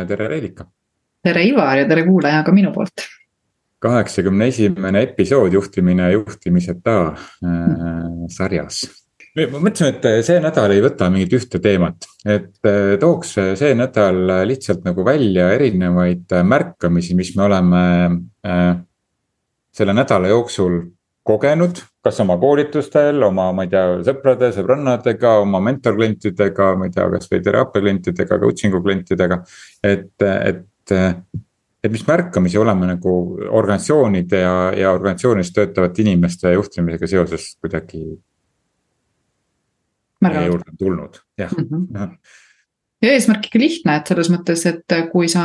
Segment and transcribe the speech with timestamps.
[0.00, 0.66] ja tere Reelika.
[1.24, 3.06] tere Ivar ja tere kuulaja ka minu poolt.
[3.84, 8.84] kaheksakümne esimene episood juhtimine juhtimiseta äh, sarjas.
[9.36, 14.24] ma mõtlesin, et see nädal ei võta mingit ühte teemat, et äh, tooks see nädal
[14.48, 17.84] lihtsalt nagu välja erinevaid märkamisi, mis me oleme
[18.46, 18.74] äh,
[19.74, 20.78] selle nädala jooksul
[21.24, 27.06] kogenud, kas oma koolitustel, oma, ma ei tea, sõprade, sõbrannadega, oma mentorklientidega, ma ei tea,
[27.14, 29.40] kasvõi teraapia klientidega, coaching'u klientidega.
[29.82, 30.94] et, et,
[31.84, 33.16] et mis märkamisi oleme nagu
[33.48, 38.04] organisatsioonide ja, ja organisatsioonis töötavate inimeste juhtimisega seoses kuidagi.
[40.24, 41.68] juurde tulnud, jah mm.
[41.68, 42.16] -hmm
[43.04, 45.44] ja eesmärk ikka lihtne, et selles mõttes, et kui sa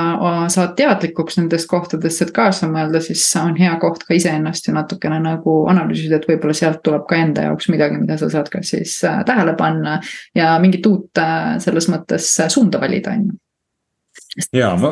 [0.51, 5.19] saad teadlikuks nendest kohtadest, et kaasa mõelda, siis on hea koht ka iseennast ju natukene
[5.23, 8.95] nagu analüüsida, et võib-olla sealt tuleb ka enda jaoks midagi, mida sa saad ka siis
[9.07, 9.99] äh, tähele panna.
[10.35, 13.37] ja mingit uut äh, selles mõttes äh, suunda valida, on ju.
[14.53, 14.91] Ja ma,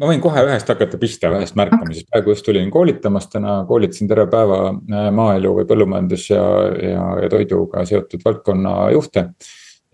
[0.00, 4.26] ma võin kohe ühest hakata pihta, ühest märkamisest, praegu just tulin koolitamas täna, koolitasin terve
[4.32, 4.72] päeva
[5.14, 6.42] maaelu või põllumajandus ja,
[6.82, 9.28] ja, ja toiduga seotud valdkonna juhte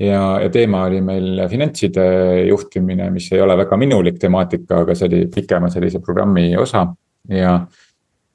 [0.00, 2.05] ja, ja teema oli meil finantside
[2.48, 6.87] juhtimine, mis ei ole väga minulik temaatika, aga see oli pikema sellise programmi osa.
[7.31, 7.59] ja,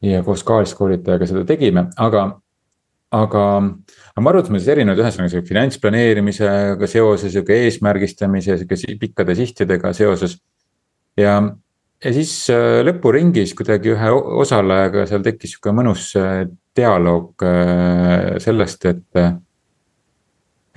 [0.01, 2.25] ja koos kaaskoolitajaga seda tegime, aga,
[3.11, 3.45] aga,
[4.15, 10.39] aga me arutasime siis erinevaid, ühesõnaga sihuke finantsplaneerimisega seoses, sihuke eesmärgistamise, sihuke pikkade sihtidega seoses.
[11.19, 11.35] ja,
[12.03, 16.47] ja siis äh, lõpuringis kuidagi ühe osalejaga seal tekkis sihuke mõnus äh,
[16.79, 19.21] dialoog äh, sellest, et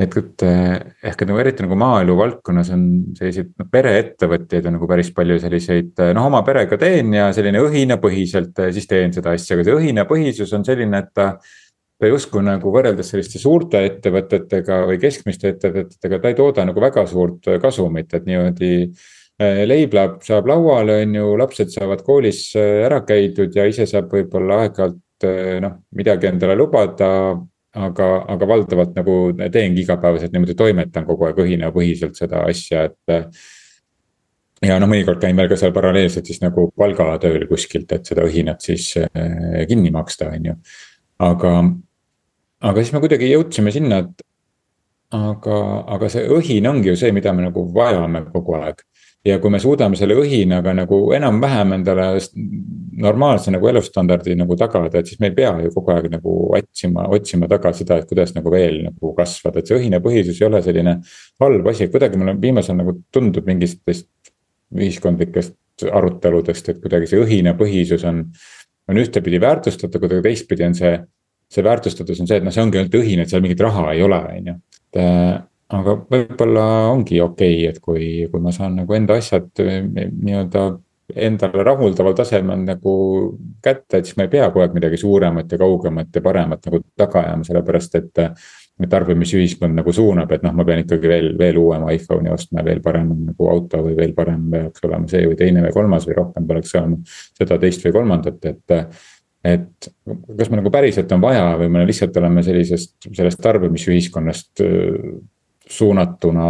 [0.00, 2.84] et, et ehk et nagu eriti nagu maaelu valdkonnas on
[3.18, 8.62] selliseid noh, pereettevõtjaid on nagu päris palju selliseid noh, oma perega teen ja selline õhinapõhiselt
[8.72, 11.34] siis teen seda asja, aga see õhinapõhisus on selline, et ta.
[12.02, 17.04] ta justkui nagu võrreldes selliste suurte ettevõtetega või keskmiste ettevõtetega, ta ei tooda nagu väga
[17.06, 18.72] suurt kasumit, et niimoodi
[19.38, 23.86] eh, leib läheb, saab lauale, on ju, lapsed saavad koolis eh, ära käidud ja ise
[23.86, 27.12] saab võib-olla aeg-ajalt eh, noh, midagi endale lubada
[27.72, 29.16] aga, aga valdavalt nagu
[29.52, 33.38] teengi igapäevaselt niimoodi toimetan kogu aeg õhinapõhiselt seda asja, et.
[34.62, 38.64] ja noh, mõnikord käin veel ka seal paralleelselt siis nagu palgatööl kuskilt, et seda õhinat
[38.64, 40.58] siis eh, kinni maksta, on ju.
[41.30, 41.54] aga,
[42.60, 44.26] aga siis me kuidagi jõudsime sinna, et
[45.16, 45.58] aga,
[45.96, 48.84] aga see õhin ongi ju see, mida me nagu vajame kogu aeg
[49.24, 52.06] ja kui me suudame selle õhinaga nagu enam-vähem endale
[53.02, 57.06] normaalse nagu elustandardi nagu tagada, et siis me ei pea ju kogu aeg nagu otsima,
[57.14, 60.96] otsima taga seda, et kuidas nagu veel nagu kasvada, et see õhinapõhisus ei ole selline
[61.42, 64.32] halb asi, kuidagi mulle viimasel nagu tundub mingitest
[64.72, 68.24] ühiskondlikest aruteludest, et kuidagi see õhinapõhisus on,
[68.90, 70.92] on ühtepidi väärtustatav, kuidagi teistpidi on see,
[71.52, 74.02] see väärtustatus on see, et noh, see ongi ainult õhin, et seal mingit raha ei
[74.04, 74.58] ole, on ju.
[74.92, 79.82] et aga võib-olla ongi okei okay,, et kui, kui ma saan nagu enda asjad eh,
[79.84, 80.66] nii-öelda
[81.12, 82.94] endale rahuldaval tasemel nagu
[83.62, 86.82] kätte, et siis ma ei pea kogu aeg midagi suuremat ja kaugemat ja paremat nagu
[86.96, 88.12] taga ajama, sellepärast et.
[88.18, 88.42] et
[88.90, 92.80] tarbimisühiskond nagu suunab, et noh, ma pean ikkagi veel, veel uuema iPhone'i ostma ja veel
[92.82, 96.48] parem nagu auto või veel parem peaks olema see või teine või kolmas või rohkem
[96.48, 98.74] peaks olema seda, teist või kolmandat, et
[99.52, 99.88] et
[100.38, 104.64] kas me nagu päriselt on vaja või me lihtsalt oleme sellisest, sellest tarbimisühiskonnast
[105.72, 106.48] suunatuna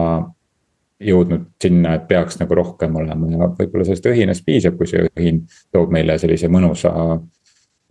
[1.03, 5.43] jõudnud sinna, et peaks nagu rohkem olema ja võib-olla sellest õhinast piisab, kui see õhin
[5.75, 6.93] toob meile sellise mõnusa.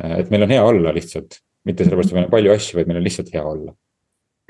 [0.01, 3.01] et meil on hea olla lihtsalt, mitte sellepärast, et meil on palju asju, vaid meil
[3.01, 3.75] on lihtsalt hea olla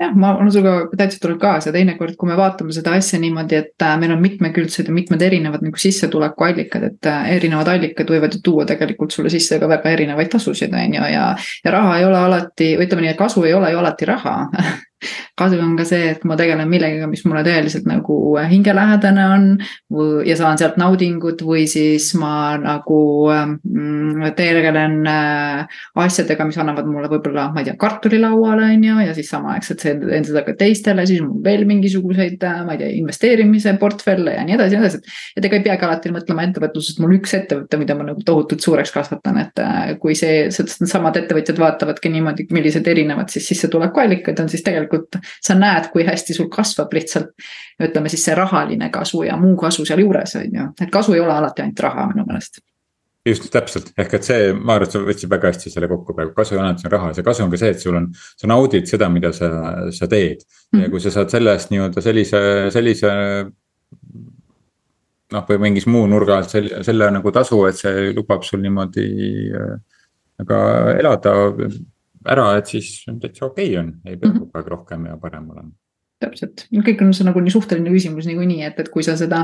[0.02, 3.84] jah, ma olen sinuga täitsa tulnud kaasa, teinekord, kui me vaatame seda asja niimoodi, et
[3.86, 8.42] äh, meil on mitmekülgsed ja mitmed erinevad nagu sissetulekuallikad, et äh, erinevad allikad võivad ju
[8.44, 11.26] tuua tegelikult sulle sisse ka väga erinevaid tasusid, on ju, ja.
[11.64, 14.36] ja raha ei ole alati, või ütleme nii, et kasu ei ole ju alati raha
[15.38, 18.18] kasu on ka see, et ma tegelen millegagi, mis mulle tõeliselt nagu
[18.50, 19.46] hingelähedane on.
[20.26, 27.10] ja saan sealt naudingut või siis ma nagu mm, tegelen äh, asjadega, mis annavad mulle
[27.12, 31.04] võib-olla, ma ei tea, kartuli lauale, on ju, ja siis samaaegselt teen seda ka teistele,
[31.08, 34.88] siis mul veel mingisuguseid, äh, ma ei tea, investeerimise portfelle ja nii edasi ja nii
[34.88, 35.18] edasi.
[35.36, 38.94] et ega ei peagi alati mõtlema ettevõtlusest, mul üks ettevõte, mida ma nagu tohutult suureks
[38.94, 44.62] kasvatan, et äh, kui see, needsamad ettevõtjad vaatavadki niimoodi, millised erinevad siis sissetulekuallikad on, siis
[44.66, 44.91] tegelikult
[45.42, 47.32] sa näed, kui hästi sul kasvab lihtsalt
[47.82, 51.34] ütleme siis see rahaline kasu ja muu kasu sealjuures on ju, et kasu ei ole
[51.34, 52.62] alati ainult raha minu meelest.
[53.26, 56.32] Just täpselt, ehk et see, ma arvan, et sa võtsid väga hästi selle kokku praegu,
[56.34, 58.08] kasu ei ole ainult see raha, see kasu on ka see, et sul on.
[58.40, 59.50] sa naudid seda, mida sa,
[59.94, 60.42] sa teed.
[60.74, 62.40] Ja kui sa saad selle eest nii-öelda sellise,
[62.74, 63.12] sellise.
[65.32, 69.06] noh, või mingis muu nurga alt selle, selle nagu tasu, et see lubab sul niimoodi
[69.54, 70.02] äh,
[70.48, 70.58] ka
[70.98, 71.36] elada
[72.28, 74.44] ära, et siis täitsa okei okay on, ei pea mhm.
[74.44, 75.72] kogu aeg rohkem ja parem olema.
[76.22, 79.40] Täpselt, kõik on see nagu nii suhteline küsimus niikuinii, et, et kui sa seda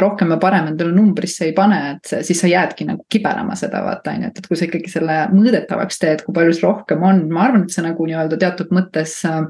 [0.00, 4.14] rohkem ja parem endale numbrisse ei pane, et siis sa jäädki nagu kibelema seda vaata
[4.14, 7.26] on ju, et, et kui sa ikkagi selle mõõdetavaks teed, kui palju see rohkem on,
[7.28, 9.42] ma arvan, et see nagu nii-öelda teatud mõttes äh,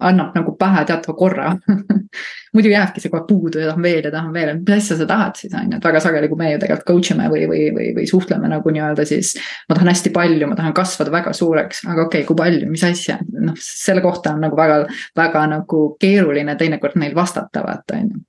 [0.00, 1.52] annab nagu pähe teatava korra
[2.56, 4.96] muidu jääbki see kogu aeg puudu ja tahan veel ja tahan veel, et mis asja
[4.98, 7.44] sa tahad siis on ju, et väga sageli, kui me ju tegelikult coach ime või,
[7.50, 9.34] või, või, või suhtleme nagu nii-öelda siis.
[9.68, 12.86] ma tahan hästi palju, ma tahan kasvada väga suureks, aga okei okay,, kui palju, mis
[12.86, 14.82] asja, noh selle kohta on nagu väga,
[15.16, 18.24] väga nagu keeruline teinekord neil vastata, vaata on ju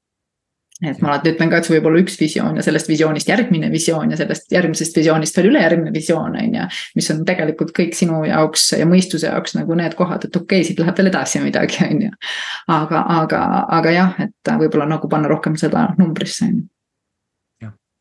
[0.81, 3.69] et ma alati ütlen ka, et sul võib olla üks visioon ja sellest visioonist järgmine
[3.73, 6.65] visioon ja sellest järgmisest visioonist veel ülejärgmine visioon, on ju.
[6.97, 10.67] mis on tegelikult kõik sinu jaoks ja mõistuse jaoks nagu need kohad, et okei okay,,
[10.67, 12.11] siit läheb veel edasi midagi, on ju.
[12.73, 13.45] aga, aga,
[13.79, 16.67] aga jah, et võib-olla nagu panna rohkem seda numbrisse, on ju.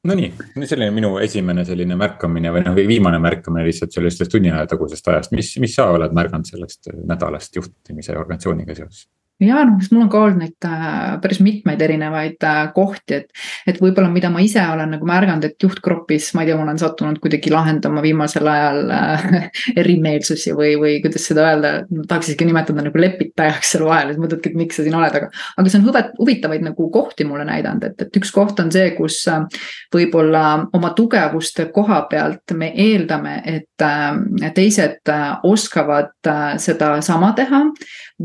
[0.09, 0.31] Nonii,
[0.65, 5.11] selline minu esimene selline märkamine või noh, või viimane märkamine lihtsalt sellest tunni aja tagusest
[5.13, 9.05] ajast, mis, mis sa oled märganud sellest nädalast juhtimise ja organisatsiooniga seoses?
[9.41, 13.81] Ja noh, mul on ka olnud neid äh, päris mitmeid erinevaid äh, kohti, et, et
[13.81, 17.21] võib-olla, mida ma ise olen nagu märganud, et juhtgrupis, ma ei tea, ma olen sattunud
[17.23, 19.27] kuidagi lahendama viimasel ajal äh,
[19.83, 21.73] erimeelsusi või, või kuidas seda öelda,
[22.11, 25.31] tahaks isegi nimetada nagu lepitajaks seal vahel, siis mõtledki, et miks sa siin oled, aga.
[25.57, 28.93] aga see on huvit-, huvitavaid nagu kohti mulle näidanud, et, et üks koht on see,
[28.99, 29.47] kus äh,
[29.95, 30.45] võib-olla
[30.77, 37.65] oma tugevuste koha pealt me eeldame, et äh, teised äh, oskavad äh, sedasama teha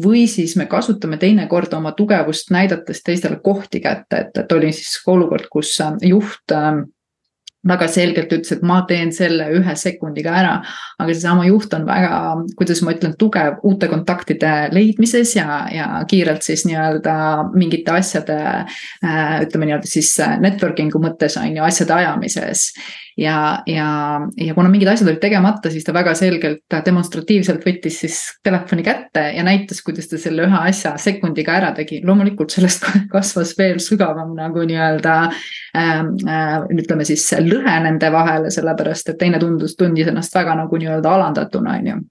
[0.03, 4.99] või siis me kasutame teinekord oma tugevust näidates teistele kohti kätte, et, et oli siis
[5.07, 6.83] olukord, kus äh, juht äh,
[7.65, 10.55] väga selgelt ütles, et ma teen selle ühe sekundiga ära.
[10.99, 12.19] aga seesama juht on väga,
[12.57, 17.15] kuidas ma ütlen, tugev uute kontaktide leidmises ja, ja kiirelt siis nii-öelda
[17.55, 19.41] mingite asjade äh,.
[19.47, 20.13] ütleme nii-öelda siis
[20.45, 22.69] networking'u mõttes on ju asjade ajamises
[23.17, 23.87] ja, ja,
[24.37, 29.23] ja kuna mingid asjad olid tegemata, siis ta väga selgelt demonstratiivselt võttis siis telefoni kätte
[29.35, 32.01] ja näitas, kuidas ta selle ühe asja sekundiga ära tegi.
[32.05, 39.13] loomulikult sellest kasvas veel sügavam nagu nii-öelda äh, äh, ütleme siis lõhe nende vahele, sellepärast
[39.13, 42.01] et teine tundus, tundis ennast väga nagu nii-öelda alandatuna, on ju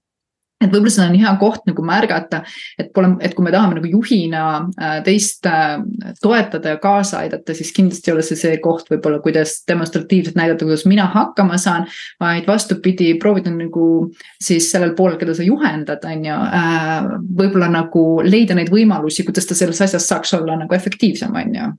[0.65, 2.41] et võib-olla seda on hea koht nagu märgata,
[2.81, 4.43] et pole, et kui me tahame nagu juhina
[4.79, 5.77] äh, teist äh,
[6.21, 10.67] toetada ja kaasa aidata, siis kindlasti ei ole see see koht võib-olla, kuidas demonstratiivselt näidata,
[10.67, 11.87] kuidas mina hakkama saan.
[12.19, 17.09] vaid vastupidi, proovida nagu siis sellel poolel, keda sa juhendad, on ju, äh,
[17.41, 21.71] võib-olla nagu leida neid võimalusi, kuidas ta selles asjas saaks olla nagu efektiivsem, on ju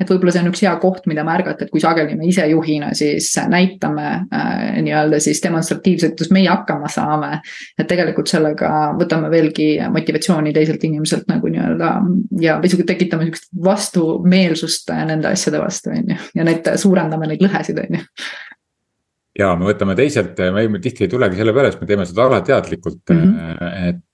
[0.00, 2.92] et võib-olla see on üks hea koht, mida märgata, et kui sageli me ise juhina
[2.96, 7.40] siis näitame äh, nii-öelda siis demonstratiivselt, kuidas meie hakkama saame.
[7.78, 11.92] et tegelikult sellega võtame veelgi motivatsiooni teiselt inimeselt nagu nii-öelda
[12.42, 17.80] ja isegi tekitame sihukest vastumeelsust nende asjade vastu, on ju, ja need suurendame neid lõhesid,
[17.80, 18.04] on ju
[19.36, 23.12] ja me võtame teiselt, me tihti ei tulegi selle peale, sest me teeme seda alateadlikult
[23.12, 23.88] mm, -hmm.
[23.90, 24.12] et,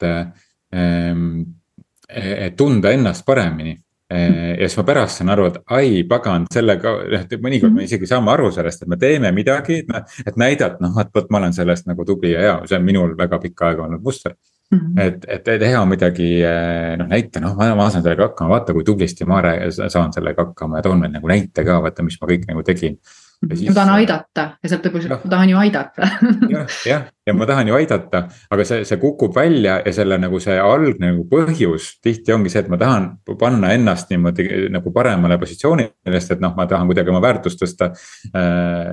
[2.46, 3.76] et tunda ennast paremini
[4.12, 7.88] ja siis ma pärast saan aru, et ai pagan, sellega, noh mõnikord me mhm.
[7.88, 10.06] isegi saame aru sellest, et me teeme midagi, et noh.
[10.26, 13.14] et näidata, noh, et vot ma olen sellest nagu tubli ja hea, see on minul
[13.18, 14.36] väga pikka aega olnud muster.
[14.72, 15.00] -hmm.
[15.00, 18.84] et, et teha midagi, eh, noh näita, noh ma, ma saan sellega hakkama, vaata kui
[18.86, 22.48] tublisti ma saan sellega hakkama ja toon veel nagu näite ka, vaata, mis ma kõik
[22.48, 22.98] nagu tegin
[23.42, 24.44] Siis, ma tahan aidata.
[24.62, 26.08] Ja sealt võib-olla, ma tahan ju aidata.
[26.52, 28.20] Jah, jah, ja ma tahan ju aidata,
[28.54, 32.62] aga see, see kukub välja ja selle nagu see algne nagu põhjus tihti ongi see,
[32.62, 33.08] et ma tahan
[33.40, 37.90] panna ennast niimoodi nagu paremale positsioonile, sest et noh, ma tahan kuidagi oma väärtust tõsta.
[38.30, 38.92] Äh,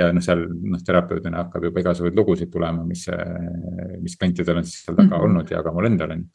[0.00, 3.06] ja noh, seal noh, terapeudina hakkab juba igasuguseid lugusid tulema, mis,
[4.02, 5.28] mis klientidel on siis seal taga mm -hmm.
[5.30, 6.26] olnud ja ka mul endal on,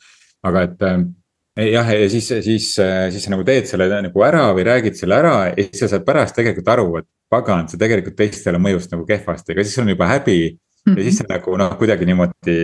[0.47, 1.01] aga et äh,
[1.59, 5.35] jah, ja siis, siis, siis sa nagu teed selle nagu ära või räägid selle ära
[5.49, 9.53] ja siis sa saad pärast tegelikult aru, et pagan, see tegelikult teistele mõjus nagu kehvasti,
[9.53, 10.39] aga siis sul on juba häbi.
[10.89, 12.55] Ja siis sa nagu noh, kuidagi niimoodi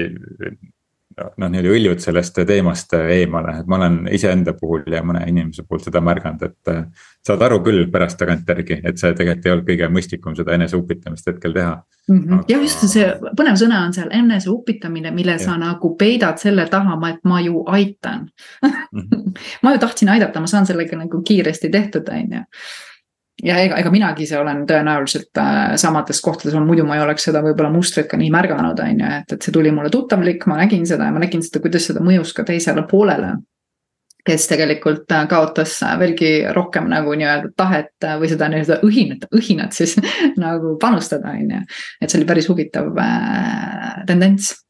[1.15, 5.83] noh, niimoodi õljud sellest teemast eemale, et ma olen iseenda puhul ja mõne inimese puhul
[5.83, 7.03] seda märganud, et.
[7.25, 11.53] saad aru küll pärast tagantjärgi, et see tegelikult ei olnud kõige mõistlikum seda eneseupitamist hetkel
[11.55, 12.19] teha mm.
[12.19, 12.33] -hmm.
[12.33, 12.43] Aga...
[12.49, 13.07] jah, just see
[13.39, 15.43] põnev sõna on seal eneseupitamine, mille ja.
[15.45, 18.27] sa nagu peidad selle taha, et ma ju aitan
[18.63, 18.99] mm.
[18.99, 19.31] -hmm.
[19.63, 22.43] ma ju tahtsin aidata, ma saan sellega nagu kiiresti tehtud, on ju
[23.43, 27.27] ja ega, ega minagi ise olen tõenäoliselt äh, samades kohtades olnud, muidu ma ei oleks
[27.27, 30.61] seda võib-olla mustrit ka nii märganud, on ju, et, et see tuli mulle tuttavlik, ma
[30.61, 33.35] nägin seda ja ma nägin seda, kuidas seda mõjus ka teisele poolele.
[34.25, 39.75] kes tegelikult äh, kaotas äh, veelgi rohkem nagu nii-öelda tahet või seda nii-öelda õhinat, õhinat
[39.77, 39.97] siis
[40.45, 41.63] nagu panustada, on ju.
[42.01, 44.64] et see oli päris huvitav äh, tendents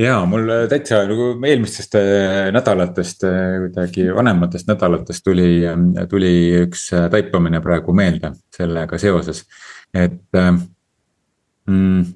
[0.00, 5.60] ja mul täitsa nagu eelmistest äh, nädalatest, äh, kuidagi vanematest nädalatest tuli,
[6.08, 6.32] tuli
[6.62, 9.44] üks äh, taipamine praegu meelde sellega seoses,
[9.92, 10.16] et
[11.68, 12.06] mm,.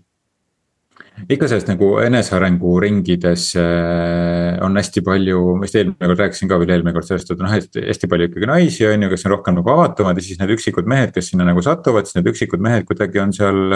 [1.29, 6.61] ikka sellest nagu enesearengu ringides äh, on hästi palju, ma vist eelmine kord rääkisin ka
[6.63, 9.37] veel eelmine kord sellest, et noh, hästi, hästi palju ikkagi naisi on ju, kes on
[9.37, 12.65] rohkem nagu avatumad ja siis need üksikud mehed, kes sinna nagu satuvad, siis need üksikud
[12.65, 13.67] mehed kuidagi on seal,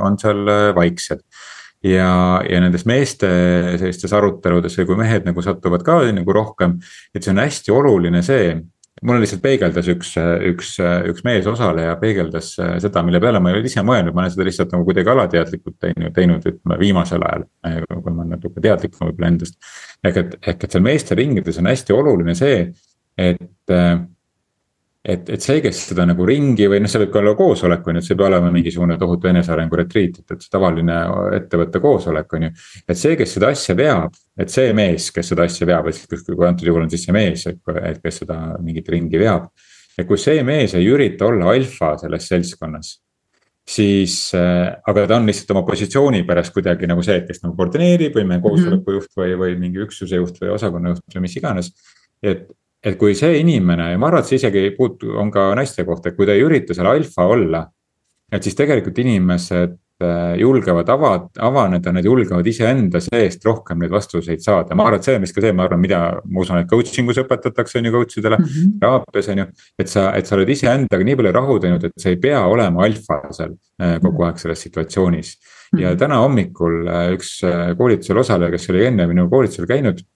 [0.00, 0.46] on seal
[0.80, 1.26] vaiksed
[1.84, 2.10] ja,
[2.44, 3.30] ja nendes meeste
[3.80, 6.78] sellistes aruteludes või kui mehed nagu satuvad ka nagu rohkem,
[7.14, 8.54] et see on hästi oluline see
[9.06, 10.10] mulle lihtsalt peegeldas üks,
[10.50, 10.74] üks,
[11.08, 14.74] üks meesosaleja peegeldas seda, mille peale ma ei olnud ise mõelnud, ma olen seda lihtsalt
[14.74, 17.46] nagu kuidagi alateadlikult teinud, teinud, ütleme viimasel ajal.
[17.88, 19.56] kui ma olen natuke teadlikum võib-olla endast.
[20.04, 22.66] ehk et, ehk et seal meeste ringides on hästi oluline see,
[23.16, 23.72] et
[25.04, 27.96] et, et see, kes seda nagu ringi või noh, see võib ka olla koosolek on
[27.96, 30.98] ju, et see ei pea olema mingisugune tohutu enesearengu retriit, et, et see tavaline
[31.38, 32.52] ettevõtte koosolek on ju.
[32.84, 36.48] et see, kes seda asja veab, et see mees, kes seda asja veab, et kui
[36.48, 39.48] antud juhul on siis see mees, et kes seda mingit ringi veab.
[39.96, 42.98] et kui see mees ei ürita olla alfa selles seltskonnas
[43.70, 47.54] siis äh,, aga ta on lihtsalt oma positsiooni pärast kuidagi nagu see, et kes nagu
[47.58, 51.36] koordineerib või meie koosoleku juht või, või mingi üksuse juht või osakonna juht või mis
[51.38, 51.70] iganes.
[52.22, 52.48] et,
[52.80, 55.84] et kui see inimene ja ma arvan, et see isegi ei puutu, on ka naiste
[55.88, 57.66] kohta, et kui ta ei ürita seal alfa olla.
[58.30, 59.72] et siis tegelikult inimesed
[60.06, 61.08] äh, julgevad ava,
[61.42, 65.34] avaneda, nad julgevad iseenda seest rohkem neid vastuseid saada, ma arvan, et see on vist
[65.34, 68.38] ka see, ma arvan, mida ma usun, et coaching us õpetatakse, on ju coach idele
[68.38, 69.48] mm -hmm., teraapias on ju.
[69.82, 72.86] et sa, et sa oled iseendaga nii palju rahu teinud, et sa ei pea olema
[72.86, 75.36] alfa seal äh, kogu aeg selles situatsioonis.
[75.76, 75.98] ja mhm.
[75.98, 77.40] täna hommikul äh, üks
[77.76, 80.06] koolitusel osaleja, kes oli enne minu koolitusel käinud.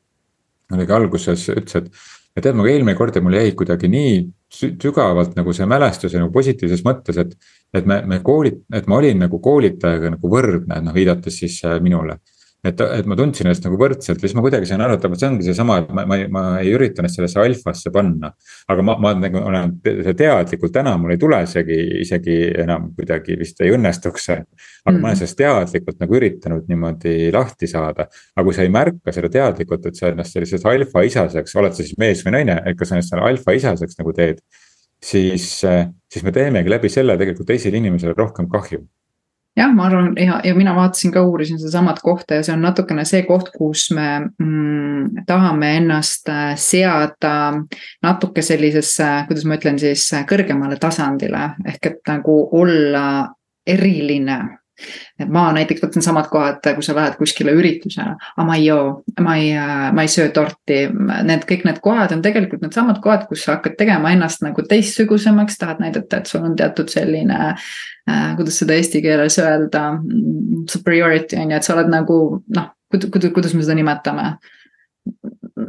[0.72, 1.90] oligi alguses ütles, et
[2.34, 4.14] ja tead, ma eelmine kord mul jäi kuidagi nii
[4.54, 7.36] sügavalt nagu see mälestus nagu positiivses mõttes, et.
[7.74, 11.80] et me, me koolit-, et ma olin nagu koolitajaga nagu võrdne, noh viidates siis äh,
[11.82, 12.20] minule
[12.64, 15.28] et, et ma tundsin ennast nagu võrdselt ja siis ma kuidagi sain aru, et see
[15.28, 18.30] ongi seesama, et ma, ma, ma ei ürita ennast sellesse alfasse panna.
[18.72, 19.74] aga ma, ma nagu olen
[20.16, 24.38] teadlikult täna, mul ei tule isegi, isegi enam kuidagi vist ei õnnestuks see.
[24.40, 25.00] aga mm.
[25.00, 25.20] ma olen mm.
[25.20, 28.08] sellest teadlikult nagu üritanud niimoodi lahti saada.
[28.34, 31.84] aga kui sa ei märka seda teadlikult, et sa ennast selliseks alfa isaseks, oled sa
[31.84, 34.40] siis mees või naine, et kas sa ennast selle alfa isaseks nagu teed.
[35.04, 38.86] siis, siis me teemegi läbi selle tegelikult teisele inimesele rohkem kahju
[39.56, 43.04] jah, ma arvan ja, ja mina vaatasin ka, uurisin sedasamat kohta ja see on natukene
[43.08, 44.08] see koht, kus me
[44.38, 47.36] mm, tahame ennast äh, seada
[48.02, 51.50] natuke sellisesse, kuidas ma ütlen siis, kõrgemale tasandile.
[51.68, 53.06] Ehk et nagu olla
[53.66, 54.38] eriline
[55.20, 58.86] et ma näiteks võtan samad kohad, kui sa lähed kuskile üritusele, aga ma ei joo,
[59.24, 59.50] ma ei,
[59.94, 60.80] ma ei söö torti.
[61.28, 65.58] Need kõik need kohad on tegelikult needsamad kohad, kus sa hakkad tegema ennast nagu teistsugusemaks,
[65.60, 68.32] tahad näidata, et sul on teatud selline äh,.
[68.36, 69.84] kuidas seda eesti keeles öelda,
[70.70, 72.18] superiority on ju, et sa oled nagu
[72.56, 74.34] noh, kuidas, kuidas me seda nimetame.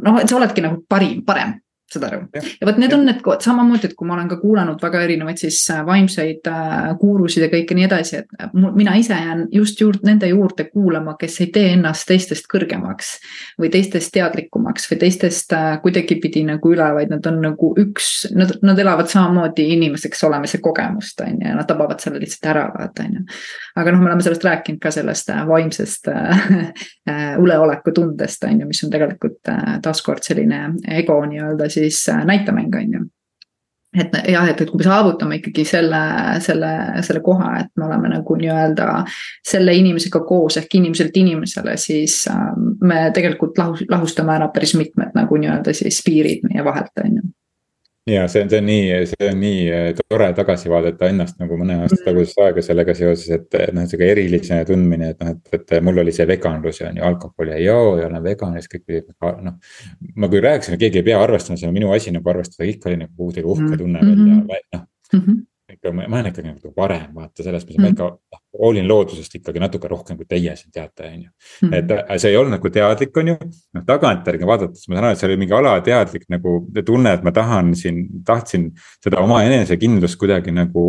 [0.02, 1.56] noh, et sa oledki nagu parim, parem
[1.92, 2.20] saad aru.
[2.60, 5.38] ja vot need on need kohad, samamoodi, et kui ma olen ka kuulanud väga erinevaid
[5.38, 9.80] siis äh, vaimseid äh, guurusid ja kõike nii edasi, et äh, mina ise jään just
[9.80, 13.12] juurde nende juurde kuulama, kes ei tee ennast teistest kõrgemaks.
[13.60, 18.78] või teistest teadlikumaks või teistest kuidagipidi nagu üle, vaid nad on nagu üks, nad, nad
[18.82, 23.20] elavad samamoodi inimeseks olemise kogemust, on ju, ja nad tabavad selle lihtsalt ära, vaata, on
[23.20, 23.24] ju.
[23.78, 26.10] aga noh, me oleme sellest rääkinud ka sellest vaimsest
[27.44, 29.54] üleoleku tundest, on ju, mis on tegelikult
[29.86, 30.64] taaskord selline
[30.98, 33.04] ego nii-öelda siis äh, näitemäng, on ju
[33.96, 36.00] et jah, et, et kui me saavutame ikkagi selle,
[36.44, 36.72] selle,
[37.06, 38.88] selle koha, et me oleme nagu nii-öelda
[39.46, 42.50] selle inimesega koos ehk inimeselt inimesele, siis äh,
[42.84, 47.25] me tegelikult lahus, lahustame ära päris mitmed nagu nii-öelda siis piirid meie vahelt, on ju
[48.06, 51.58] ja see on, see on nii, see on nii eh, tore tagasi vaadata ennast nagu
[51.58, 52.04] mõne aasta mm.
[52.06, 56.14] tagusest aega sellega seoses, et noh, sihuke eriline tundmine, et noh, et, et mul oli
[56.14, 59.10] see veganlus ja on ju alkoholi ei joo ja olen vegan ja siis kõik pidid
[59.48, 59.58] noh.
[60.14, 62.92] ma küll rääkisin, et keegi ei pea arvestama, see on minu asi nagu arvestada, ikka
[62.92, 63.82] oli nagu kuidagi uhke mm.
[63.82, 64.56] tunne veel mm -hmm.
[64.72, 65.44] ja noh mm -hmm
[65.86, 67.94] ikka, ma olen ikkagi nagu parem, vaata selles mõttes mm, -hmm.
[67.94, 71.30] ma ikka noh, hoolin loodusest ikkagi natuke rohkem kui teie siin teate, on ju.
[71.62, 71.74] Mhm.
[71.74, 73.36] et äh, see ei olnud nagu teadlik, on ju,
[73.76, 77.32] noh tagantjärgi vaadates ma saan aru, et see oli mingi alateadlik nagu tunne, et ma
[77.36, 78.70] tahan siin, tahtsin
[79.04, 80.86] seda oma enesekindlust kuidagi nagu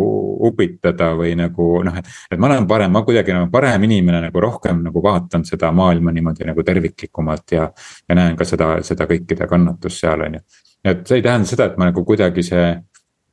[0.48, 2.08] upitada või nagu noh, et.
[2.30, 6.14] et ma olen parem, ma kuidagi nagu parem inimene nagu rohkem nagu vaatan seda maailma
[6.14, 7.68] niimoodi nagu terviklikumalt ja.
[8.08, 10.44] ja näen ka seda, seda kõikide kannatust seal, on ju.
[10.84, 12.70] et see ei tähenda seda, et ma nagu kuidagi see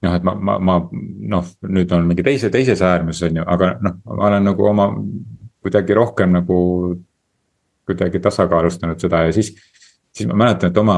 [0.03, 0.77] noh, et ma, ma, ma
[1.35, 4.89] noh, nüüd on mingi teise, teises äärmuses on ju, aga noh, ma olen nagu oma
[5.65, 6.59] kuidagi rohkem nagu.
[7.85, 9.51] kuidagi tasakaalustanud seda ja siis,
[10.09, 10.95] siis ma mäletan, et oma,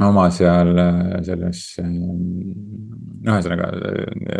[0.00, 0.70] oma seal
[1.26, 1.60] selles.
[1.82, 3.68] noh, ühesõnaga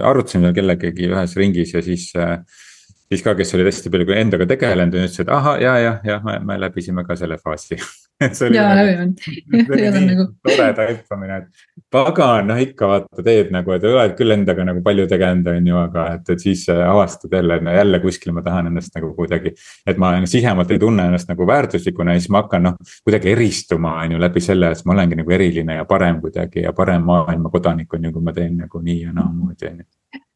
[0.09, 2.07] arutasin seal kellegagi ühes ringis ja siis
[3.13, 6.21] siis ka, kes olid hästi palju endaga tegelenud ja ütles, et ahah, ja, ja, ja
[6.25, 7.79] me, me läbisime ka selle faasi
[8.31, 8.91] see oli Jaa, nagu,
[9.79, 11.65] Ja nagu- tore taipamine, et.
[11.93, 15.79] pagan, noh ikka vaata teed nagu, et oled küll endaga nagu palju tegelenud, on ju,
[15.81, 19.13] aga et, et siis äh, avastad jälle, et no jälle kuskil ma tahan ennast nagu
[19.17, 19.55] kuidagi.
[19.87, 23.97] et ma sisemalt ei tunne ennast nagu väärtuslikuna ja siis ma hakkan noh, kuidagi eristuma,
[24.05, 27.51] on ju, läbi selle, et ma olengi nagu eriline ja parem kuidagi ja parem maailma
[27.51, 29.91] kodanik on ju, kui ma teen nagu nii ja naamoodi, on ju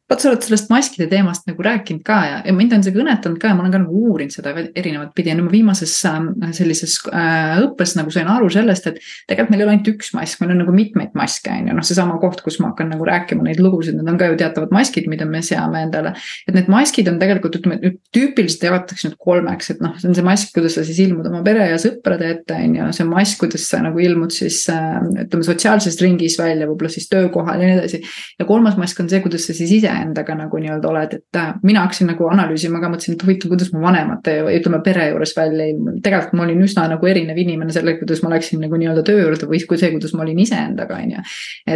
[0.07, 3.41] vot sa oled sellest maskide teemast nagu rääkinud ka ja, ja mind on see kõnetanud
[3.43, 6.19] ka ja ma olen ka nagu uurinud seda erinevat pidi ja nüüd ma viimases äh,
[6.55, 9.01] sellises äh, õppes nagu sain aru sellest, et.
[9.27, 11.87] tegelikult meil ei ole ainult üks mask, meil on nagu mitmeid maske on ju, noh,
[11.87, 15.09] seesama koht, kus ma hakkan nagu rääkima neid lugusid, need on ka ju teatavad maskid,
[15.11, 16.15] mida me seame endale.
[16.47, 20.27] et need maskid on tegelikult ütleme tüüpiliselt jagatakse nüüd kolmeks, et noh, see on see
[20.27, 23.67] mask, kuidas sa siis ilmud oma pere ja sõprade ette on ju, see mask, kuidas
[23.67, 28.03] sa nagu ilmud siis äh, ütleme sotsiaalses ringis välja, võib-olla siis töökohal ja nii edasi.
[28.39, 31.53] ja kolmas mask on see, kuidas sa siis ise endaga nagu nii-öelda oled, et äh,
[31.67, 35.69] mina hakkasin nagu analüüsima ka, mõtlesin, et huvitav, kuidas ma vanemate ütleme pere juures välja
[35.73, 36.01] ilmun.
[36.05, 39.49] tegelikult ma olin üsna nagu erinev inimene sellega, kuidas ma läksin nagu nii-öelda töö juurde
[39.51, 41.25] või see, kuidas ma olin iseendaga, on ju.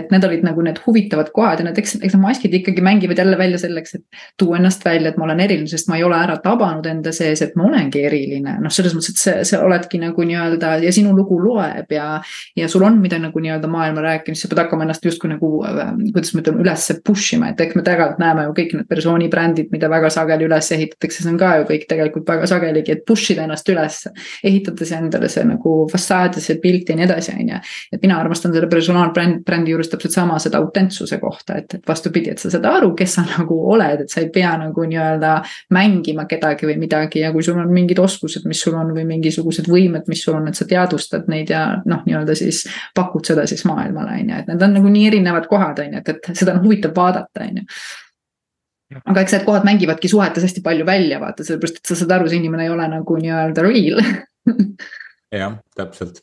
[0.00, 3.18] et need olid nagu need huvitavad kohad ja need, eks, eks need maskid ikkagi mängivad
[3.20, 6.18] jälle välja selleks, et tuua ennast välja, et ma olen eriline, sest ma ei ole
[6.18, 8.56] ära tabanud enda sees, et ma olengi eriline.
[8.60, 12.08] noh, selles mõttes, et see, see oledki nagu nii-öelda ja sinu lugu loeb ja,
[12.56, 15.52] ja sul on, mida nagu nii-öelda maailma rääkida, siis sa pead hakkama ennast justkui nagu,
[16.14, 19.70] kuidas ma ütlen, üles push ima, et eks me tegelikult näeme ju kõik need persoonibrändid,
[19.72, 23.32] mida väga sageli üles ehitatakse, see on ka ju kõik tegelikult väga sageligi, et push
[23.32, 24.06] ida ennast üles.
[24.44, 27.60] ehitades endale see nagu fassaad ja see pilt ja nii edasi, on ju.
[27.92, 32.30] et mina armastan selle personaalbränd, brändi juures täpselt sama seda autentsuse kohta, et, et vastupidi,
[32.30, 35.34] et sa saad aru, kes sa nagu oled, et sa ei pea nagu nii-öelda
[35.70, 39.68] mängima kedagi või midagi ja kui sul on mingid oskused, mis sul on või mingisugused
[39.70, 42.64] võimed, mis sul on, et sa teadvustad neid ja noh, nii-öelda siis
[42.94, 46.04] pakud seda siis maailmale, on ju, et need on nagu nii erinevad kohad, on ju,
[46.04, 47.68] et, et seda on huvitav vaadata, on ju
[48.98, 52.30] aga eks need kohad mängivadki suhetes hästi palju välja, vaata, sellepärast et sa saad aru,
[52.30, 54.02] see inimene ei ole nagu nii-öelda real
[55.42, 56.22] jah, täpselt.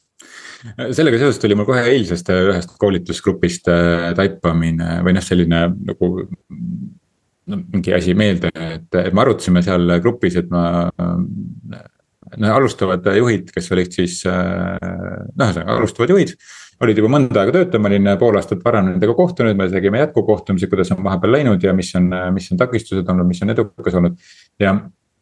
[0.98, 6.14] sellega seoses tuli mul kohe eilsest ühest koolitusgrupist äh, taipamine või noh, selline nagu.
[7.48, 10.90] no mingi asi meelde, et, et me arutasime seal grupis, et ma.
[12.38, 16.36] no alustavad juhid, kes olid siis, noh ühesõnaga alustavad juhid
[16.84, 20.70] olid juba mõnda aega töötanud, ma olin pool aastat varem nendega kohtunud, me tegime jätkukohtumisi,
[20.72, 24.18] kuidas on vahepeal läinud ja mis on, mis on takistused olnud, mis on edukas olnud.
[24.62, 24.76] ja,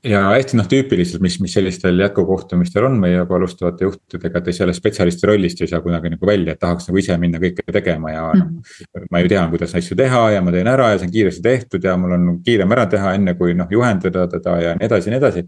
[0.06, 4.75] ja hästi noh, tüüpiliselt, mis, mis sellistel jätkukohtumistel on meie juba alustavate juhtidega, et selle
[4.75, 8.25] spetsialisti rollist ei saa kunagi nagu välja, et tahaks nagu ise minna kõike tegema ja
[8.34, 9.08] noh mm -hmm..
[9.12, 11.88] ma ju tean, kuidas asju teha ja ma teen ära ja see on kiiresti tehtud
[11.88, 15.15] ja mul on kiirem ära teha, enne kui noh, juhendada teda ja nii edasi ja
[15.15, 15.45] nii edasi.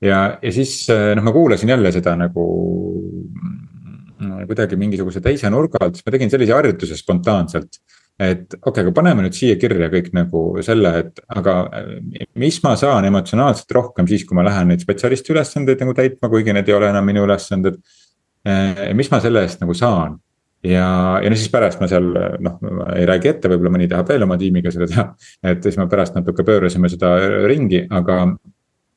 [0.00, 2.46] ja, ja siis noh, ma kuulasin jälle seda nagu
[4.48, 7.80] kuidagi mingisuguse teise nurga alt, siis ma tegin sellise harjutuse spontaanselt.
[8.22, 11.54] et okei okay,, aga paneme nüüd siia kirja kõik nagu selle, et aga
[12.38, 16.52] mis ma saan emotsionaalselt rohkem siis, kui ma lähen neid spetsialisti ülesandeid nagu täitma, kuigi
[16.54, 17.80] need ei ole enam minu ülesanded.
[18.98, 20.18] mis ma selle eest nagu saan
[20.62, 22.08] ja, ja no siis pärast ma seal
[22.42, 22.58] noh,
[22.96, 25.06] ei räägi ette, võib-olla mõni tahab veel oma tiimiga seda teha.
[25.52, 27.14] et siis me pärast natuke pöörasime seda
[27.50, 28.22] ringi, aga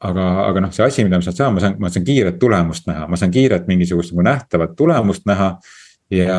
[0.09, 2.89] aga, aga noh, see asi, mida ma sealt saan, ma saan, ma saan kiiret tulemust
[2.89, 5.55] näha, ma saan kiiret mingisugust nagu nähtavat tulemust näha.
[6.13, 6.35] ja,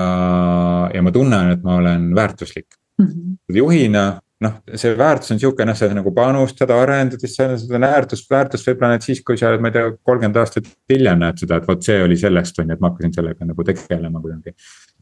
[0.94, 2.66] ja ma tunnen, et ma olen väärtuslik
[2.98, 3.06] mm.
[3.06, 3.56] -hmm.
[3.56, 8.28] juhina, noh, see väärtus on sihuke, noh, sa nagu panustad, arendad, siis sa seda väärtust,
[8.30, 11.58] väärtust võib-olla näed siis, kui sa oled, ma ei tea, kolmkümmend aastat hiljem näed seda,
[11.58, 14.54] et vot see oli sellest, on ju, et ma hakkasin sellega nagu tegelema kuidagi.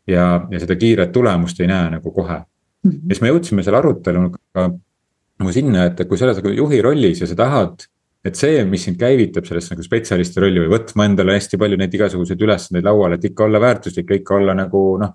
[0.08, 2.90] ja, ja seda kiiret tulemust ei näe nagu kohe mm.
[2.90, 3.00] -hmm.
[3.08, 4.38] ja siis me jõudsime selle aruteluga
[5.40, 7.88] nagu sinna, et kui sa oled nagu juhi rollis ja sa tahad
[8.24, 11.96] et see, mis sind käivitab sellest nagu spetsialisti rolli või võtma endale hästi palju neid
[11.98, 15.12] igasuguseid ülesandeid lauale, et ikka olla väärtuslik ja ikka olla nagu noh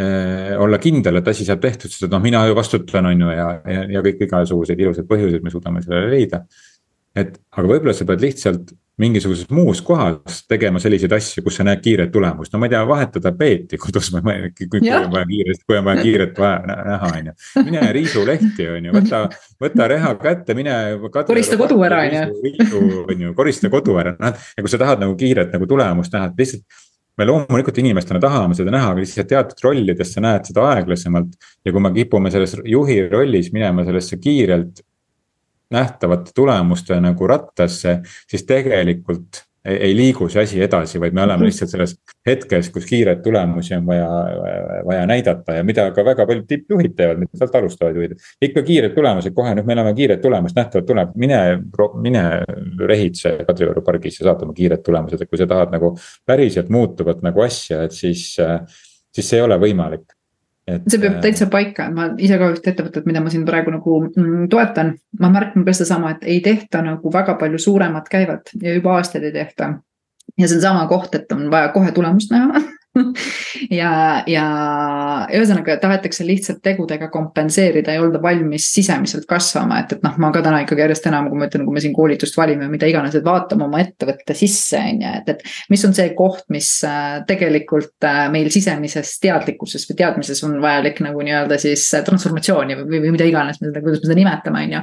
[0.00, 0.52] eh,.
[0.60, 3.48] olla kindel, et asi saab tehtud, sest et noh, mina ju vastutan, on ju, ja,
[3.64, 6.44] ja, ja kõik igasuguseid ilusaid põhjuseid me suudame sellele leida.
[7.16, 11.80] et aga võib-olla sa pead lihtsalt mingisuguses muus kohas tegema selliseid asju, kus sa näed
[11.84, 15.78] kiiret tulemust, no ma ei tea, vahetada peeti kodus, kui, kui on vaja kiiresti, kui
[15.78, 17.64] on vaja kiiret vaja näha, on ju.
[17.68, 19.22] mine riisu lehti, on ju, võta,
[19.62, 20.76] võta reha kätte, mine.
[21.16, 22.84] korista kodu ära, on ju.
[23.06, 26.30] on ju, korista kodu ära, noh, ja kui sa tahad nagu kiiret nagu tulemust näha,
[26.30, 26.86] et lihtsalt
[27.20, 31.34] me loomulikult inimestena tahame seda näha, aga lihtsalt teatud rollides sa näed seda aeglasemalt.
[31.64, 34.80] ja kui me kipume selles juhi rollis minema sellesse kiirelt
[35.70, 41.46] nähtavate tulemuste nagu rattasse, siis tegelikult ei, ei liigu see asi edasi, vaid me oleme
[41.48, 41.94] lihtsalt selles
[42.26, 44.08] hetkes, kus kiireid tulemusi on vaja,
[44.86, 48.16] vaja näidata ja mida ka väga paljud tippjuhid teevad, mitte sealt alustavad juhid.
[48.42, 51.40] ikka kiired tulemused, kohe nüüd meil on kiiret tulemust, nähtavalt tuleb, mine,
[52.00, 52.24] mine
[52.88, 55.92] rehitse Kadrioru pargis ja saad oma kiired tulemused, et kui sa tahad nagu
[56.26, 58.32] päriselt muutuvat nagu asja, et siis,
[59.12, 60.08] siis see ei ole võimalik
[60.68, 63.94] Et, see peab täitsa paika, ma ise ka ühte ettevõtet, mida ma siin praegu nagu
[64.06, 68.74] mm, toetan, ma märkan ka sedasama, et ei tehta nagu väga palju suuremat käivet ja
[68.76, 69.72] juba aastaid ei tehta.
[70.38, 72.60] ja see on sama koht, et on vaja kohe tulemust näha
[73.80, 73.90] ja,
[74.26, 74.44] ja
[75.30, 80.42] ühesõnaga tahetakse lihtsalt tegudega kompenseerida, ei olda valmis sisemiselt kasvama, et, et noh, ma ka
[80.42, 83.26] täna ikkagi järjest enam, kui ma ütlen, kui me siin koolitust valime, mida iganes, et
[83.26, 85.44] vaatame oma ettevõtte sisse, on ju, et, et.
[85.70, 90.98] mis on see koht, mis äh, tegelikult äh, meil sisemises teadlikkuses või teadmises on vajalik
[91.06, 94.64] nagu nii-öelda siis äh, transformatsiooni või, või mida iganes me seda, kuidas me seda nimetame,
[94.66, 94.82] on ju.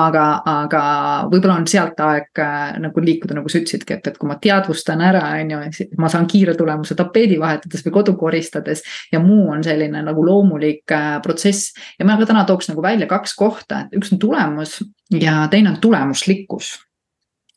[0.00, 0.82] aga, aga
[1.28, 2.44] võib-olla on sealt aeg
[2.80, 6.24] nagu liikuda, nagu sa ütlesidki, et, et kui ma teadvustan ära, on ju, ma saan
[6.30, 8.82] kiire tulemuse tapeedi riidi vahetades või kodu koristades.
[9.12, 13.06] ja muu on selline nagu loomulik äh, protsess ja ma ka täna tooks nagu välja
[13.06, 16.78] kaks kohta, et üks on tulemus ja teine on tulemuslikkus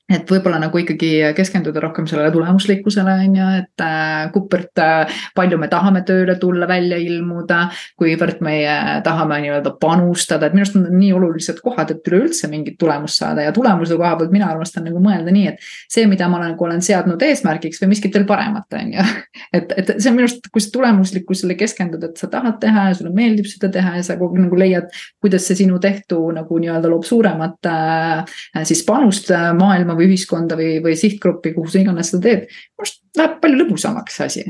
[0.08, 5.58] et võib-olla nagu ikkagi keskenduda rohkem sellele tulemuslikkusele, on ju, et äh, kuivõrd äh, palju
[5.60, 7.66] me tahame tööle tulla, välja ilmuda.
[8.00, 12.78] kuivõrd meie tahame nii-öelda panustada, et minu arust on nii olulised kohad, et üleüldse mingit
[12.80, 15.68] tulemust saada ja tulemuse koha pealt mina armastan nagu mõelda nii, et.
[15.92, 19.08] see, mida ma nagu olen seadnud eesmärgiks või miskit veel paremat, on ju.
[19.60, 22.96] et, et see on minu arust, kui sa tulemuslikkusele keskendud, et sa tahad teha ja
[22.96, 24.88] sulle meeldib seda teha ja sa kogu aeg nagu leiad.
[25.20, 30.58] kuidas see sinu tehtu nagu nii-öelda loob suuremat äh, siis panust äh, maailma või ühiskonda
[30.60, 32.48] või, või sihtgruppi, kuhu sa iganes seda teed.
[32.48, 34.46] minu arust läheb palju lõbusamaks see asi.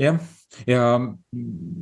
[0.00, 0.20] jah,
[0.66, 0.84] ja,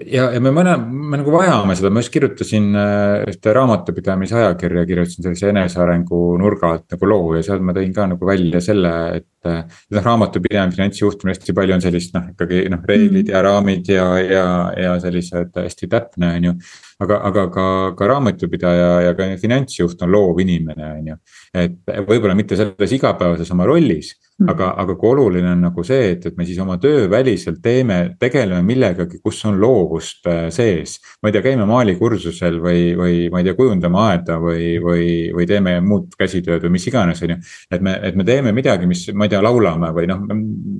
[0.04, 4.84] ja, ja me mõne, me nagu vajame seda, ma just kirjutasin äh, ühte raamatupidamise ajakirja,
[4.88, 8.94] kirjutasin sellise enesearengu nurga alt nagu loo ja seal ma tõin ka nagu välja selle,
[9.20, 9.28] et.
[9.48, 13.32] noh, raamatupidamine, finantsjuhtimine hästi palju on sellist noh, ikkagi noh, reeglid mm.
[13.32, 14.44] ja raamid ja, ja,
[14.76, 16.54] ja sellised hästi täpne, on ju
[17.02, 17.66] aga, aga ka,
[17.98, 21.18] ka raamatupidaja ja ka finantsjuht on loov inimene, on ju.
[21.62, 26.12] et võib-olla mitte selles igapäevases oma rollis mm., aga, aga kui oluline on nagu see,
[26.16, 30.98] et, et me siis oma tööväliselt teeme, tegeleme millegagi, kus on loovust äh, sees.
[31.22, 35.46] ma ei tea, käime maalikursusel või, või ma ei tea, kujundame aeda või, või, või
[35.48, 37.38] teeme muud käsitööd või mis iganes, on ju.
[37.70, 40.24] et me, et me teeme midagi, mis, ma ei tea, laulame või noh,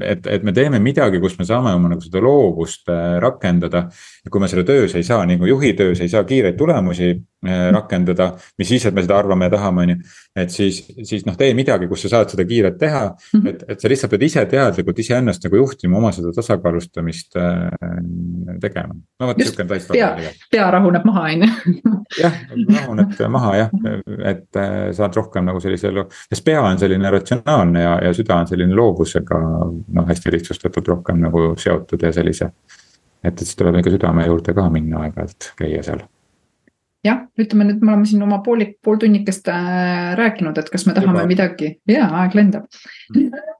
[0.05, 3.89] et, et me teeme midagi, kus me saame oma nagu seda loovust äh, rakendada.
[4.25, 7.69] ja kui me selle töös ei saa, nagu juhi töös ei saa kiireid tulemusi äh,
[7.75, 9.99] rakendada, mis siis, et me seda arvame ja tahame, on ju.
[10.45, 13.49] et siis, siis noh, tee midagi, kus sa saad seda kiirelt teha -hmm.
[13.49, 17.68] et, et sa lihtsalt pead ise teadlikult iseennast nagu juhtima, oma seda tasakaalustamist äh,
[18.61, 18.97] tegema.
[19.21, 19.93] no vot sihuke on täitsa.
[19.93, 21.77] pea, pea rahuneb maha, on ju.
[22.23, 22.41] jah,
[22.73, 23.73] rahuneb maha jah,
[24.33, 25.93] et äh, saad rohkem nagu sellise,
[26.29, 31.25] sest pea on selline ratsionaalne ja, ja süda on selline loovusega noh, hästi lihtsustatult rohkem
[31.25, 32.53] nagu seotud ja sellise
[33.23, 36.03] et, et siis tuleb ikka südame juurde ka minna aeg-ajalt, käia seal.
[37.07, 40.97] jah, ütleme nüüd me oleme siin oma poolik, pool tunnikest äh, rääkinud, et kas me
[40.97, 41.31] tahame Juba.
[41.31, 42.67] midagi, jaa, aeg lendab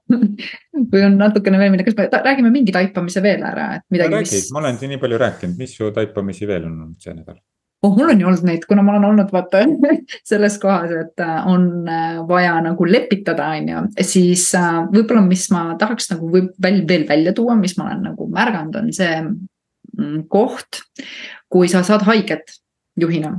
[0.91, 4.49] või on natukene veel midagi, kas me räägime mingi taipamise veel ära, et midagi, mis.
[4.55, 7.39] ma olen siin nii palju rääkinud, mis su taipamisi veel on olnud see nädal?
[7.81, 9.61] oh, mul on ju olnud neid, kuna ma olen olnud vaata
[10.29, 15.47] selles kohas, et äh, on äh, vaja nagu lepitada, on ju, siis äh, võib-olla, mis
[15.53, 20.25] ma tahaks nagu veel, veel välja tuua, mis ma olen nagu märganud, on see mm,
[20.31, 20.83] koht,
[21.49, 22.59] kui sa saad haiget
[22.99, 23.37] juhina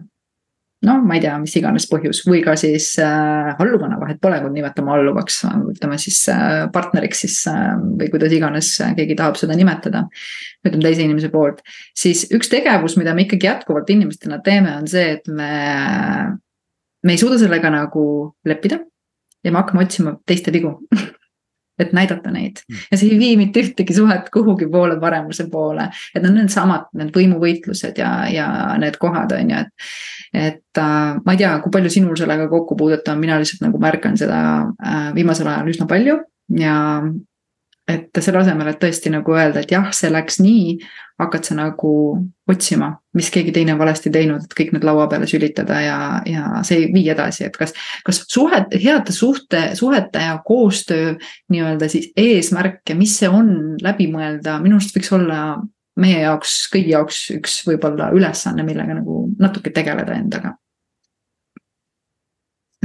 [0.87, 2.23] no ma ei tea, mis iganes põhjus.
[2.27, 5.43] Või ka siis äh, alluvana, vahet pole, kui nimetame alluvaks,
[5.75, 10.07] ütleme siis äh, partneriks siis äh, või kuidas iganes keegi tahab seda nimetada.
[10.65, 11.63] ütleme teise inimese poolt,
[11.97, 15.53] siis üks tegevus, mida me ikkagi jätkuvalt inimestena teeme, on see, et me,
[17.05, 18.05] me ei suuda sellega nagu
[18.49, 18.81] leppida.
[19.45, 20.75] Ja me hakkame otsima teiste vigu
[21.81, 22.87] et näidata neid mm.
[22.91, 25.89] ja see ei vii mitte ühtegi suhet kuhugi poole paremuse poole.
[26.15, 28.49] et need on needsamad, need võimuvõitlused ja, ja
[28.81, 29.91] need kohad on ju, et.
[30.33, 34.19] et äh, ma ei tea, kui palju sinul sellega kokkupuudet on, mina lihtsalt nagu märkan
[34.21, 34.41] seda
[34.85, 36.21] äh, viimasel ajal üsna palju
[36.59, 36.77] ja
[37.91, 40.77] et selle asemel, et tõesti nagu öelda, et jah, see läks nii,
[41.21, 41.93] hakkad sa nagu
[42.51, 45.99] otsima, mis keegi teine on valesti teinud, et kõik need laua peale sülitada ja,
[46.29, 47.75] ja see ei vii edasi, et kas.
[48.07, 51.17] kas suhet, heade suhte, suhete ja koostöö
[51.53, 55.43] nii-öelda siis eesmärk ja mis see on, läbi mõelda, minu arust võiks olla
[56.01, 60.57] meie jaoks, kõigi jaoks üks võib-olla ülesanne, millega nagu natuke tegeleda endaga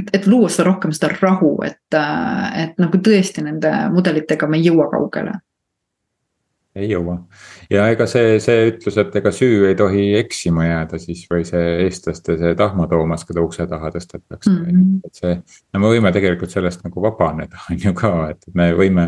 [0.06, 1.98] et, et luua seda rohkem seda rahu, et,
[2.62, 5.40] et nagu tõesti nende mudelitega me ei jõua kaugele.
[6.76, 7.14] ei jõua
[7.72, 11.70] ja ega see, see ütlus, et ega süü ei tohi eksima jääda siis või see
[11.86, 14.66] eestlaste see tahmatoomas, keda ukse taha tõstetakse mm.
[14.66, 15.00] -hmm.
[15.08, 15.38] et see,
[15.74, 19.08] no me võime tegelikult sellest nagu vabaneda, on ju ka, et me võime.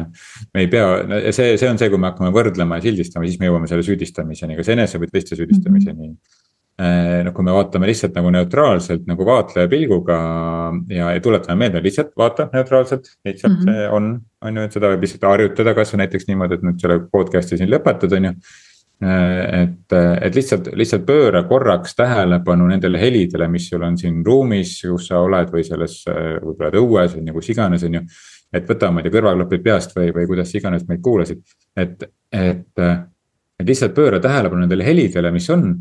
[0.54, 0.88] me ei pea,
[1.32, 4.56] see, see on see, kui me hakkame võrdlema ja sildistama, siis me jõuame selle süüdistamiseni,
[4.56, 6.12] kas enese või teiste süüdistamiseni mm.
[6.14, 6.47] -hmm Äh,
[6.78, 10.18] noh, kui me vaatame lihtsalt nagu neutraalselt nagu vaatleja pilguga
[10.94, 13.74] ja, ja tuletame meelde, lihtsalt vaata neutraalselt, lihtsalt mm -hmm.
[13.74, 14.12] see on,
[14.46, 17.72] on ju, et seda võib lihtsalt harjutada, kasvõi näiteks niimoodi, et nüüd selle podcast'i siin
[17.74, 18.34] lõpetad, on ju.
[19.04, 24.78] Äh, et, et lihtsalt, lihtsalt pööra korraks tähelepanu nendele helidele, mis sul on siin ruumis,
[24.82, 28.06] kus sa oled või selles võib-olla õues on ju, kus iganes, on ju.
[28.54, 31.42] et võta, ma ei tea, kõrvaklapid peast või, või kuidas iganes meid kuulasid.
[31.78, 32.80] et, et,
[33.60, 35.72] et lihtsalt pööra tähelepanu nendele helidele, mis on.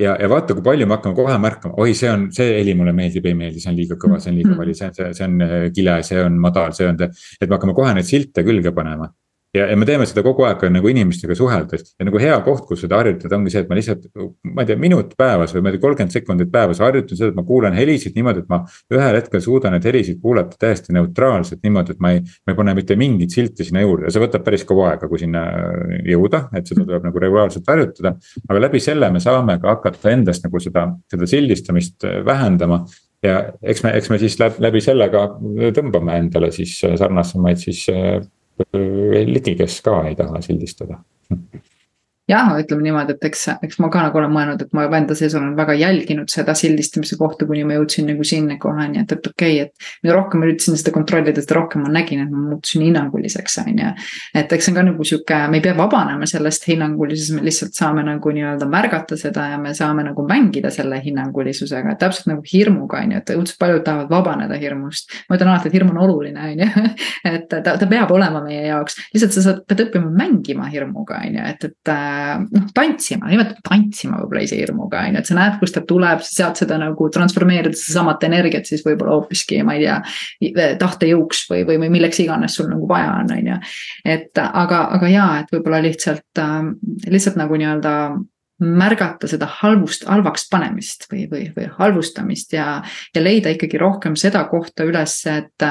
[0.00, 2.92] Ja, ja vaata, kui palju me hakkame kohe märkama, oi, see on, see heli mulle
[2.96, 5.28] meeldib, ei meeldi, see on liiga kõva, see on liiga vali, see on, see, see
[5.28, 6.98] on kile, see on madal, see on.
[7.06, 9.10] et me hakkame kohe neid silte külge panema
[9.56, 12.82] ja, ja me teeme seda kogu aeg nagu inimestega suheldes ja nagu hea koht, kus
[12.84, 14.06] seda harjutada, ongi see, et ma lihtsalt,
[14.52, 17.38] ma ei tea, minut päevas või ma ei tea, kolmkümmend sekundit päevas harjutan seda, et
[17.38, 18.60] ma kuulan helisid niimoodi, et ma.
[18.92, 22.76] ühel hetkel suudan neid helisid kuulata täiesti neutraalselt niimoodi, et ma ei, ma ei pane
[22.78, 25.46] mitte mingit silti sinna juurde ja see võtab päris kaua aega, kui sinna
[26.06, 28.16] jõuda, et seda tuleb nagu regulaarselt harjutada.
[28.48, 32.84] aga läbi selle me saame ka hakata endast nagu seda, seda sildistamist vähendama
[33.24, 35.26] ja eks me, eks me siis läbi, läbi selle ka
[35.76, 37.86] tõmbame endale siis sarnasemaid siis
[39.26, 41.00] ligi, kes ka ei taha sildistada
[42.30, 45.34] jah, ütleme niimoodi, et eks, eks ma ka nagu olen mõelnud, et ma enda sees
[45.38, 49.60] olen väga jälginud seda sildistamise kohta, kuni ma jõudsin nagu sinna kohani, et, et okei
[49.60, 49.90] okay,, et.
[50.02, 53.78] mida rohkem ma üritasin seda kontrollida, seda rohkem ma nägin, et ma muutusin hinnanguliseks, on
[53.82, 53.92] ju.
[54.42, 57.78] et eks see on ka nagu sihuke, me ei pea vabanema sellest hinnangulisusest, me lihtsalt
[57.78, 63.04] saame nagu nii-öelda märgata seda ja me saame nagu mängida selle hinnangulisusega, täpselt nagu hirmuga,
[63.06, 65.14] on ju, et õudselt paljud tahavad vabaneda hirmust.
[65.30, 66.90] ma ütlen alati, et hirm on oluline, on ju,
[67.36, 71.38] et ta, ta peab olema meie jaoks, lihtsalt sa saad, pead õppima mängima hirmuga, on
[71.38, 71.94] ju, et, et
[72.42, 76.22] noh, tantsima, nimetame tantsima võib-olla ise hirmuga, on ju, et sa näed, kust ta tuleb,
[76.24, 81.64] sa saad seda nagu transformeerida, sedasamat energiat siis võib-olla hoopiski, ma ei tea, tahtejõuks või,
[81.68, 83.58] või, või milleks iganes sul nagu vaja on, on ju.
[84.16, 86.44] et aga, aga jaa, et võib-olla lihtsalt,
[87.06, 87.94] lihtsalt nagu nii-öelda
[88.56, 92.78] märgata seda halvust, halvaks panemist või, või, või halvustamist ja,
[93.14, 95.66] ja leida ikkagi rohkem seda kohta üles, et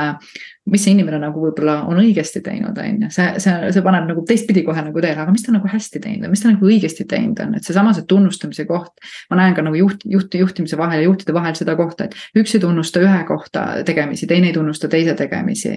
[0.72, 4.24] mis see inimene nagu võib-olla on õigesti teinud, on ju, see, see, see paneb nagu
[4.26, 7.06] teistpidi kohe nagu teele, aga mis ta nagu hästi teinud on, mis ta nagu õigesti
[7.10, 8.96] teinud on, et seesama see tunnustamise koht.
[9.30, 12.58] ma näen ka nagu juht, juht, juhtimise vahel ja juhtide vahel seda kohta, et üks
[12.58, 15.76] ei tunnusta ühe kohta tegemisi, teine ei tunnusta teise tegemisi.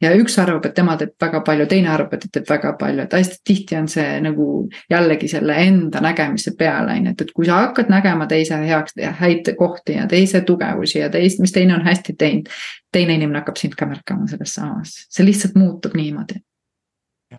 [0.00, 3.08] ja üks arvab, et tema teeb väga palju, teine arvab, et ta teeb väga palju,
[3.08, 4.48] et hästi tihti on see nagu
[4.90, 8.94] jällegi selle enda nägemise peale, on ju, et, et kui sa hakkad nägema teise heaks,
[9.18, 12.54] häid kohti ja teise tugevusi ja teist, mis teine on hästi teinud
[12.92, 16.40] teine inimene hakkab sind ka märkama selles samas, see lihtsalt muutub niimoodi.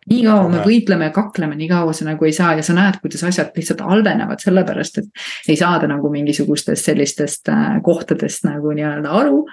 [0.06, 3.00] nii kaua me võitleme ja kakleme, nii kaua sa nagu ei saa ja sa näed,
[3.02, 5.08] kuidas asjad lihtsalt halvenevad, sellepärast et.
[5.50, 9.46] ei saada nagu mingisugustest sellistest äh, kohtadest nagu nii-öelda aru.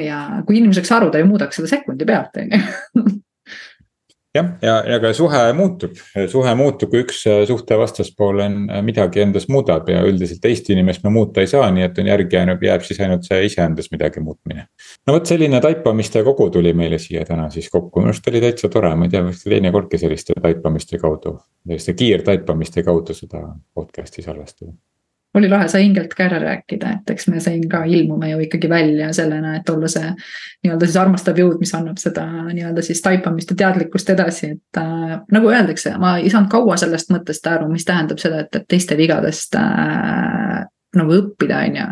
[0.00, 3.04] ja kui inimene saaks aru, ta ju muudaks selle sekundi pealt, on ju
[4.34, 5.96] jah, ja, ja ka suhe muutub,
[6.30, 10.70] suhe muutub, kui üks äh, suhte vastaspool on äh, midagi endas muudab ja üldiselt teist
[10.72, 13.90] inimest me muuta ei saa, nii et on järgi jäänud, jääb siis ainult see iseendas
[13.94, 14.66] midagi muutmine.
[15.06, 18.72] no vot selline taipamiste kogu tuli meile siia täna siis kokku, minu arust oli täitsa
[18.72, 24.24] tore, ma ei tea, vist teine kordki selliste taipamiste kaudu, selliste kiirtaipamiste kaudu seda podcast'i
[24.24, 24.72] salvestada
[25.34, 28.68] oli lahe, sai hingelt ka ära rääkida, et eks me siin ka ilmume ju ikkagi
[28.68, 33.54] välja sellena, et olla see nii-öelda siis armastav jõud, mis annab seda nii-öelda siis taipamist
[33.54, 37.88] ja teadlikkust edasi, et äh, nagu öeldakse, ma ei saanud kaua sellest mõttest aru, mis
[37.88, 40.41] tähendab seda, et, et teiste vigadest äh,
[40.98, 41.90] nagu õppida, on ju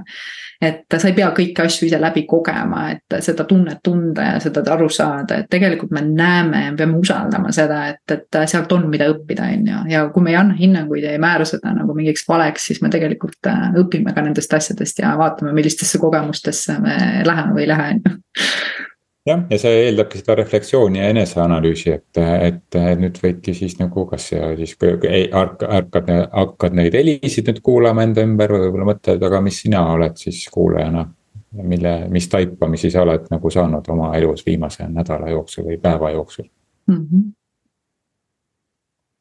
[0.61, 4.61] et sa ei pea kõiki asju ise läbi kogema, et seda tunnet tunda ja seda
[4.75, 9.09] aru saada, et tegelikult me näeme ja peame usaldama seda, et, et sealt on, mida
[9.09, 9.81] õppida, on ju.
[9.95, 12.93] ja kui me ei anna hinnanguid ja ei määra seda nagu mingiks valeks, siis me
[12.93, 17.91] tegelikult äh, õpime ka nendest asjadest ja vaatame, millistesse kogemustesse me läheme või ei lähe,
[17.95, 18.89] on ju
[19.27, 24.31] jah, ja see eeldabki seda refleksiooni ja eneseanalüüsi, et, et nüüd võidki siis nagu, kas
[24.33, 29.61] siis ärkad, ärkad, hakkad neid helisid nüüd kuulama enda ümber või võib-olla mõtled, aga mis
[29.65, 31.09] sina oled siis kuulajana.
[31.53, 36.45] mille, mis taipamisi sa oled nagu saanud oma elus viimase nädala jooksul või päeva jooksul
[36.87, 36.97] mm.
[36.97, 37.25] -hmm.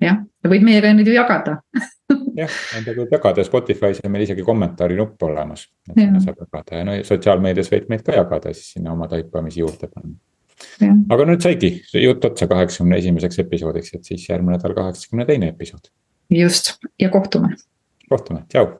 [0.02, 1.58] jah, sa võid meiega neid ju jagada
[2.38, 5.68] jah, nendega võib jagada, Spotify's on meil isegi kommentaari nupp olemas.
[5.90, 9.64] et sinna saab jagada ja no sotsiaalmeedias võid meid ka jagada, siis sinna oma taipamisi
[9.64, 10.16] juurde panna.
[11.16, 11.72] aga nüüd saigi
[12.04, 15.92] jutt otsa kaheksakümne esimeseks episoodiks, et siis järgmine nädal kaheksakümne teine episood.
[16.34, 17.56] just ja kohtume.
[18.10, 18.74] kohtume, tšau.